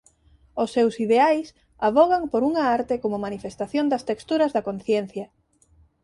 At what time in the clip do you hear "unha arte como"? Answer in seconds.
2.49-3.23